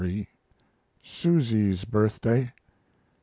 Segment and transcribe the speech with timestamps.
[1.03, 2.51] Susy's birthday.